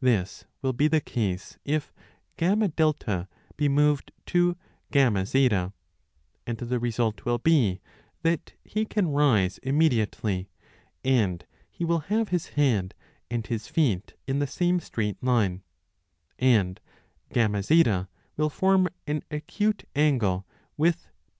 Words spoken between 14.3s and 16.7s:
858 the same straight line; 1